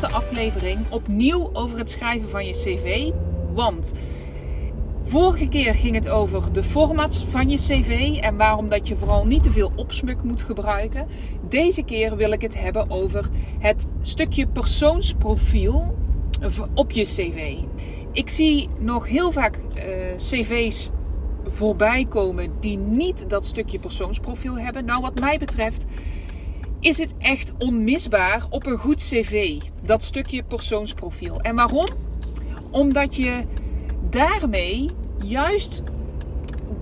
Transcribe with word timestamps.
Korte 0.00 0.14
aflevering 0.14 0.78
opnieuw 0.90 1.50
over 1.52 1.78
het 1.78 1.90
schrijven 1.90 2.28
van 2.28 2.46
je 2.46 2.52
cv. 2.52 3.10
Want 3.54 3.92
vorige 5.02 5.48
keer 5.48 5.74
ging 5.74 5.94
het 5.94 6.08
over 6.08 6.52
de 6.52 6.62
formats 6.62 7.24
van 7.24 7.48
je 7.48 7.56
cv 7.56 8.18
en 8.20 8.36
waarom 8.36 8.68
dat 8.68 8.88
je 8.88 8.96
vooral 8.96 9.26
niet 9.26 9.42
te 9.42 9.52
veel 9.52 9.72
opsmuk 9.76 10.22
moet 10.22 10.42
gebruiken. 10.42 11.06
Deze 11.48 11.82
keer 11.82 12.16
wil 12.16 12.32
ik 12.32 12.40
het 12.40 12.60
hebben 12.60 12.90
over 12.90 13.28
het 13.58 13.86
stukje 14.00 14.46
persoonsprofiel 14.46 15.96
op 16.74 16.90
je 16.90 17.02
cv. 17.02 17.54
Ik 18.12 18.30
zie 18.30 18.68
nog 18.78 19.08
heel 19.08 19.32
vaak 19.32 19.56
uh, 19.56 19.82
cv's 20.16 20.90
voorbij 21.46 22.04
komen 22.08 22.52
die 22.60 22.78
niet 22.78 23.30
dat 23.30 23.46
stukje 23.46 23.78
persoonsprofiel 23.78 24.58
hebben. 24.58 24.84
Nou, 24.84 25.00
wat 25.00 25.20
mij 25.20 25.38
betreft 25.38 25.84
is 26.86 26.98
het 26.98 27.14
echt 27.18 27.52
onmisbaar 27.58 28.46
op 28.50 28.66
een 28.66 28.78
goed 28.78 28.96
cv, 28.96 29.58
dat 29.82 30.04
stukje 30.04 30.42
persoonsprofiel. 30.42 31.40
En 31.40 31.54
waarom? 31.54 31.86
Omdat 32.70 33.16
je 33.16 33.44
daarmee 34.10 34.90
juist 35.24 35.82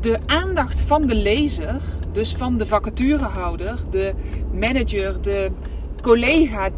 de 0.00 0.18
aandacht 0.26 0.80
van 0.80 1.06
de 1.06 1.14
lezer, 1.14 1.80
dus 2.12 2.34
van 2.34 2.58
de 2.58 2.66
vacaturehouder, 2.66 3.78
de 3.90 4.14
manager, 4.52 5.22
de 5.22 5.50
collega, 6.02 6.68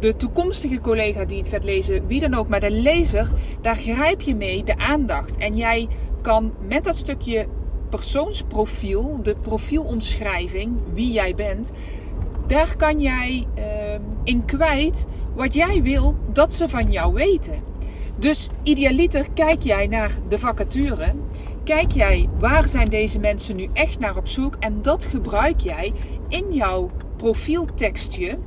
de 0.00 0.16
toekomstige 0.16 0.80
collega 0.80 1.24
die 1.24 1.38
het 1.38 1.48
gaat 1.48 1.64
lezen, 1.64 2.06
wie 2.06 2.20
dan 2.20 2.34
ook, 2.34 2.48
maar 2.48 2.60
de 2.60 2.70
lezer, 2.70 3.30
daar 3.60 3.76
grijp 3.76 4.20
je 4.20 4.34
mee 4.34 4.64
de 4.64 4.76
aandacht. 4.76 5.36
En 5.36 5.56
jij 5.56 5.88
kan 6.22 6.54
met 6.68 6.84
dat 6.84 6.96
stukje 6.96 7.46
persoonsprofiel, 7.90 9.22
de 9.22 9.36
profielomschrijving, 9.42 10.76
wie 10.94 11.12
jij 11.12 11.34
bent, 11.34 11.72
daar 12.46 12.76
kan 12.76 13.00
jij 13.00 13.46
uh, 13.58 13.64
in 14.24 14.44
kwijt 14.44 15.06
wat 15.34 15.54
jij 15.54 15.82
wil 15.82 16.16
dat 16.32 16.54
ze 16.54 16.68
van 16.68 16.90
jou 16.90 17.14
weten. 17.14 17.62
Dus 18.18 18.48
idealiter 18.62 19.26
kijk 19.34 19.62
jij 19.62 19.86
naar 19.86 20.18
de 20.28 20.38
vacature. 20.38 21.14
Kijk 21.64 21.92
jij 21.92 22.28
waar 22.38 22.68
zijn 22.68 22.88
deze 22.88 23.18
mensen 23.18 23.56
nu 23.56 23.68
echt 23.72 23.98
naar 23.98 24.16
op 24.16 24.28
zoek 24.28 24.56
en 24.60 24.82
dat 24.82 25.04
gebruik 25.04 25.60
jij 25.60 25.92
in 26.28 26.52
jouw 26.52 26.90
profieltekstje 27.16 28.38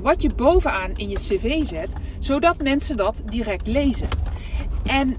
wat 0.00 0.22
je 0.22 0.30
bovenaan 0.36 0.96
in 0.96 1.08
je 1.08 1.16
cv 1.16 1.64
zet, 1.64 1.94
zodat 2.18 2.62
mensen 2.62 2.96
dat 2.96 3.22
direct 3.26 3.66
lezen. 3.66 4.08
En 4.82 5.16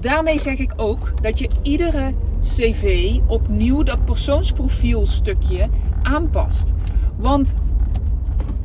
daarmee 0.00 0.38
zeg 0.38 0.58
ik 0.58 0.72
ook 0.76 1.22
dat 1.22 1.38
je 1.38 1.48
iedere 1.62 2.14
cv 2.40 3.16
opnieuw 3.26 3.82
dat 3.82 4.04
persoonsprofielstukje 4.04 5.68
aanpast. 6.02 6.72
Want 7.16 7.54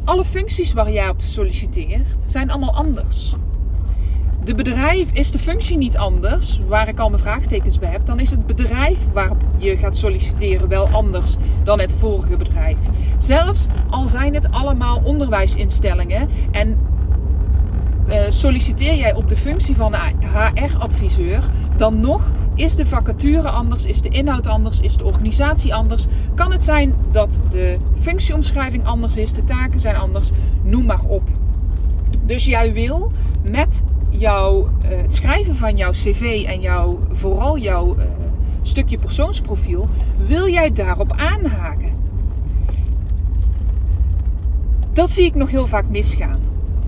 alle 0.03 0.25
functies 0.25 0.73
waar 0.73 0.91
jij 0.91 1.09
op 1.09 1.21
solliciteert 1.21 2.23
zijn 2.27 2.51
allemaal 2.51 2.73
anders. 2.73 3.35
De 4.43 4.55
bedrijf 4.55 5.11
is 5.11 5.31
de 5.31 5.39
functie 5.39 5.77
niet 5.77 5.97
anders, 5.97 6.59
waar 6.67 6.87
ik 6.87 6.99
al 6.99 7.09
mijn 7.09 7.21
vraagtekens 7.21 7.79
bij 7.79 7.89
heb, 7.89 8.05
dan 8.05 8.19
is 8.19 8.31
het 8.31 8.45
bedrijf 8.45 8.97
waarop 9.13 9.43
je 9.57 9.77
gaat 9.77 9.97
solliciteren 9.97 10.67
wel 10.67 10.87
anders 10.87 11.35
dan 11.63 11.79
het 11.79 11.93
vorige 11.93 12.37
bedrijf. 12.37 12.77
Zelfs 13.17 13.65
al 13.89 14.07
zijn 14.07 14.33
het 14.33 14.51
allemaal 14.51 15.01
onderwijsinstellingen 15.03 16.29
en 16.51 16.77
uh, 18.07 18.21
solliciteer 18.27 18.95
jij 18.95 19.15
op 19.15 19.29
de 19.29 19.37
functie 19.37 19.75
van 19.75 19.95
HR-adviseur, 19.95 21.43
dan 21.77 21.99
nog 21.99 22.31
is 22.57 22.75
de 22.75 22.85
vacature 22.85 23.50
anders, 23.50 23.85
is 23.85 24.01
de 24.01 24.09
inhoud 24.09 24.47
anders, 24.47 24.79
is 24.79 24.97
de 24.97 25.06
organisatie 25.06 25.73
anders. 25.73 26.06
Kan 26.35 26.51
het 26.51 26.63
zijn 26.63 26.95
dat 27.12 27.40
de 27.50 27.78
functieomschrijving 28.00 28.85
anders 28.85 29.18
is, 29.18 29.34
de 29.34 29.44
taken 29.44 29.79
zijn 29.79 29.95
anders, 29.95 30.29
noem 30.63 30.85
maar 30.85 31.03
op. 31.07 31.29
Dus 32.25 32.45
jij 32.45 32.73
wil 32.73 33.12
met 33.50 33.84
jouw, 34.09 34.63
uh, 34.63 34.88
het 35.01 35.16
schrijven 35.16 35.56
van 35.56 35.78
jouw 35.78 35.91
cv 35.91 36.44
en 36.47 36.62
jouw, 36.62 37.00
vooral 37.12 37.57
jouw 37.57 37.97
uh, 37.97 38.03
stukje 38.62 38.97
persoonsprofiel, 38.97 39.88
wil 40.28 40.50
jij 40.50 40.72
daarop 40.72 41.12
aanhaken. 41.12 41.95
Dat 44.94 45.09
zie 45.09 45.25
ik 45.25 45.35
nog 45.35 45.50
heel 45.50 45.68
vaak 45.68 45.89
misgaan. 45.89 46.39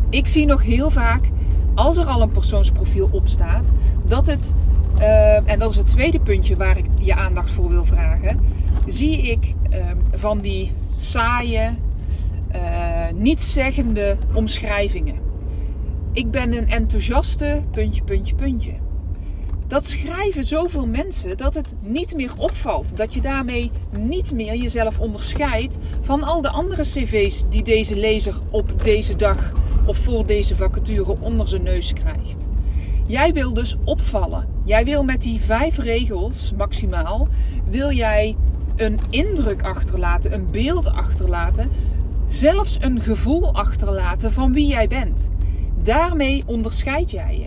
Ik 0.09 0.27
zie 0.27 0.45
nog 0.45 0.63
heel 0.63 0.89
vaak, 0.89 1.29
als 1.75 1.97
er 1.97 2.05
al 2.05 2.21
een 2.21 2.31
persoonsprofiel 2.31 3.09
op 3.11 3.27
staat, 3.27 3.71
dat 4.07 4.27
het, 4.27 4.55
uh, 4.99 5.49
en 5.49 5.59
dat 5.59 5.71
is 5.71 5.77
het 5.77 5.87
tweede 5.87 6.19
puntje 6.19 6.55
waar 6.55 6.77
ik 6.77 6.85
je 6.97 7.15
aandacht 7.15 7.51
voor 7.51 7.69
wil 7.69 7.85
vragen, 7.85 8.39
zie 8.87 9.21
ik 9.21 9.53
van 10.11 10.39
die 10.41 10.71
saaie, 10.95 11.69
nietszeggende 13.13 14.17
omschrijvingen 14.33 15.27
ik 16.13 16.31
ben 16.31 16.53
een 16.53 16.69
enthousiaste 16.69 17.61
puntje, 17.71 18.03
puntje, 18.03 18.35
puntje. 18.35 18.73
Dat 19.67 19.85
schrijven 19.85 20.43
zoveel 20.43 20.87
mensen 20.87 21.37
dat 21.37 21.53
het 21.53 21.75
niet 21.81 22.15
meer 22.15 22.31
opvalt. 22.37 22.97
Dat 22.97 23.13
je 23.13 23.21
daarmee 23.21 23.71
niet 23.97 24.33
meer 24.33 24.55
jezelf 24.55 24.99
onderscheidt 24.99 25.77
van 26.01 26.23
al 26.23 26.41
de 26.41 26.49
andere 26.49 26.81
cv's 26.81 27.43
die 27.49 27.63
deze 27.63 27.95
lezer 27.95 28.35
op 28.49 28.83
deze 28.83 29.15
dag 29.15 29.53
of 29.85 29.97
voor 29.97 30.25
deze 30.25 30.55
vacature 30.55 31.15
onder 31.19 31.47
zijn 31.47 31.63
neus 31.63 31.93
krijgt. 31.93 32.48
Jij 33.09 33.33
wil 33.33 33.53
dus 33.53 33.75
opvallen. 33.83 34.47
Jij 34.63 34.85
wil 34.85 35.03
met 35.03 35.21
die 35.21 35.39
vijf 35.39 35.77
regels 35.77 36.53
maximaal, 36.57 37.27
wil 37.69 37.91
jij 37.91 38.35
een 38.75 38.99
indruk 39.09 39.63
achterlaten, 39.63 40.33
een 40.33 40.47
beeld 40.51 40.91
achterlaten, 40.91 41.69
zelfs 42.27 42.77
een 42.81 43.01
gevoel 43.01 43.53
achterlaten 43.53 44.31
van 44.31 44.53
wie 44.53 44.67
jij 44.67 44.87
bent. 44.87 45.29
Daarmee 45.83 46.43
onderscheid 46.45 47.11
jij 47.11 47.37
je. 47.39 47.45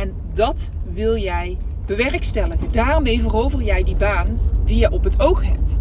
En 0.00 0.14
dat 0.34 0.70
wil 0.92 1.16
jij 1.16 1.56
bewerkstelligen. 1.86 2.72
Daarmee 2.72 3.20
verover 3.20 3.62
jij 3.62 3.82
die 3.82 3.96
baan 3.96 4.38
die 4.64 4.78
je 4.78 4.90
op 4.90 5.04
het 5.04 5.20
oog 5.20 5.44
hebt. 5.44 5.80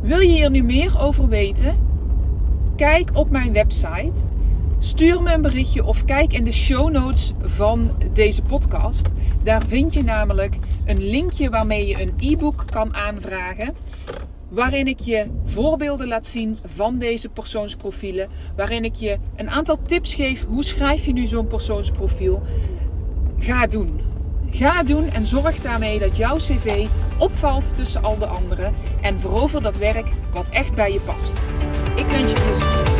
Wil 0.00 0.20
je 0.20 0.32
hier 0.32 0.50
nu 0.50 0.62
meer 0.62 1.00
over 1.00 1.28
weten? 1.28 1.78
Kijk 2.76 3.10
op 3.14 3.30
mijn 3.30 3.52
website. 3.52 4.28
Stuur 4.82 5.22
me 5.22 5.32
een 5.32 5.42
berichtje 5.42 5.84
of 5.84 6.04
kijk 6.04 6.32
in 6.32 6.44
de 6.44 6.52
show 6.52 6.90
notes 6.90 7.32
van 7.42 7.90
deze 8.12 8.42
podcast. 8.42 9.08
Daar 9.42 9.62
vind 9.66 9.94
je 9.94 10.02
namelijk 10.02 10.56
een 10.84 11.10
linkje 11.10 11.50
waarmee 11.50 11.86
je 11.86 12.00
een 12.00 12.14
e-book 12.18 12.64
kan 12.70 12.94
aanvragen 12.94 13.74
waarin 14.48 14.86
ik 14.86 15.00
je 15.00 15.26
voorbeelden 15.44 16.08
laat 16.08 16.26
zien 16.26 16.58
van 16.64 16.98
deze 16.98 17.28
persoonsprofielen, 17.28 18.28
waarin 18.56 18.84
ik 18.84 18.94
je 18.94 19.18
een 19.36 19.50
aantal 19.50 19.78
tips 19.86 20.14
geef 20.14 20.46
hoe 20.46 20.64
schrijf 20.64 21.06
je 21.06 21.12
nu 21.12 21.26
zo'n 21.26 21.46
persoonsprofiel. 21.46 22.42
Ga 23.38 23.66
doen. 23.66 24.00
Ga 24.50 24.82
doen 24.82 25.10
en 25.10 25.24
zorg 25.24 25.60
daarmee 25.60 25.98
dat 25.98 26.16
jouw 26.16 26.36
cv 26.36 26.86
opvalt 27.18 27.76
tussen 27.76 28.02
al 28.02 28.18
de 28.18 28.26
anderen 28.26 28.74
en 29.00 29.20
verover 29.20 29.62
dat 29.62 29.78
werk 29.78 30.08
wat 30.32 30.48
echt 30.48 30.74
bij 30.74 30.92
je 30.92 31.00
past. 31.00 31.32
Ik 31.96 32.06
wens 32.06 32.30
je 32.30 32.36
veel 32.36 32.56
succes. 32.56 32.99